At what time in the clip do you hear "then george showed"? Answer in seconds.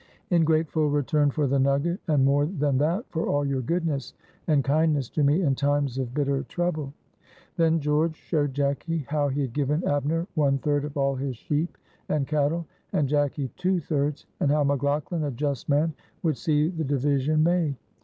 7.55-8.51